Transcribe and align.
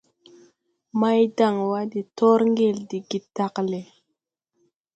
Maydanwa 0.99 1.79
de 1.91 2.01
tɔr 2.17 2.39
ŋgel 2.51 2.77
de 2.89 2.97
getagle. 3.09 3.81